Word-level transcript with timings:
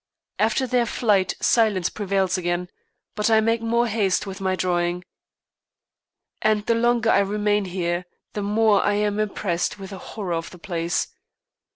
After 0.39 0.65
their 0.65 0.87
flight 0.87 1.35
silence 1.41 1.91
prevails 1.91 2.35
again, 2.35 2.69
but 3.13 3.29
I 3.29 3.39
make 3.39 3.61
more 3.61 3.85
haste 3.85 4.25
with 4.25 4.41
my 4.41 4.55
drawing. 4.55 5.03
And 6.41 6.65
the 6.65 6.73
longer 6.73 7.11
I 7.11 7.19
remain 7.19 7.65
here 7.65 8.05
the 8.33 8.41
more 8.41 8.81
I 8.83 8.95
am 8.95 9.19
impressed 9.19 9.77
with 9.77 9.91
the 9.91 9.99
horror 9.99 10.33
of 10.33 10.49
the 10.49 10.57
place. 10.57 11.05